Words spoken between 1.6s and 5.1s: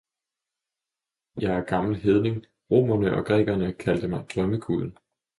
gammel hedning, romerne og grækerne kaldte mig drømmeguden!